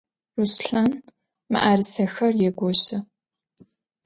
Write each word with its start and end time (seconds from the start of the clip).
Руслъан 0.37 0.91
мыӏэрысэхэр 1.51 2.31
егощы. 2.47 2.97